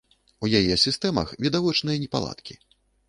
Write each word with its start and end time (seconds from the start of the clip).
У 0.45 0.49
яе 0.59 0.77
сістэмах 0.85 1.33
відавочныя 1.45 2.03
непаладкі. 2.05 2.59